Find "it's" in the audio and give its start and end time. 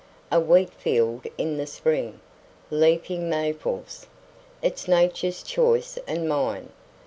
4.63-4.87